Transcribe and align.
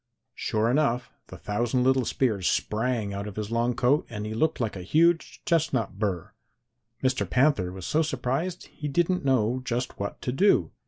Sure 0.33 0.67
enough, 0.71 1.11
the 1.27 1.37
thousand 1.37 1.83
little 1.83 2.05
spears 2.05 2.49
sprang 2.49 3.13
out 3.13 3.27
of 3.27 3.35
his 3.35 3.51
long 3.51 3.75
coat, 3.75 4.03
and 4.09 4.25
he 4.25 4.33
looked 4.33 4.59
like 4.59 4.75
a 4.75 4.81
huge 4.81 5.43
chestnut 5.45 5.99
burr. 5.99 6.31
"Mr. 7.03 7.29
Panther 7.29 7.71
was 7.71 7.85
so 7.85 8.01
surprised 8.01 8.65
he 8.73 8.87
didn't 8.87 9.23
know 9.23 9.61
just 9.63 9.99
what 9.99 10.19
to 10.19 10.31
do. 10.31 10.71